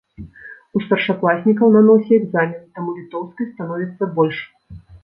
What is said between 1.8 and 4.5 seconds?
носе экзамен, таму літоўскай становіцца больш.